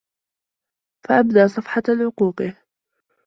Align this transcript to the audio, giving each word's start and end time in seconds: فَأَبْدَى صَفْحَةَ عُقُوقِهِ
فَأَبْدَى 1.09 1.47
صَفْحَةَ 1.47 1.83
عُقُوقِهِ 1.89 2.55